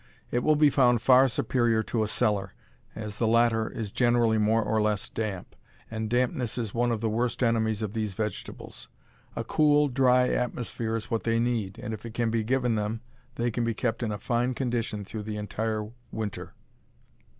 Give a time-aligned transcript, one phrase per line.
[0.31, 2.55] It will be found far superior to a cellar,
[2.95, 5.55] as the latter is generally more or less damp,
[5.91, 8.87] and dampness is one of the worst enemies of these vegetables.
[9.35, 13.01] A cool, dry atmosphere is what they need, and if it can be given them
[13.35, 16.55] they can be kept in fine condition throughout the entire winter.